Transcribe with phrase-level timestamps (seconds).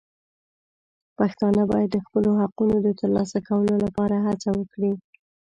[1.17, 4.93] پښتانه باید د خپلو حقونو د ترلاسه کولو لپاره هڅه وکړي.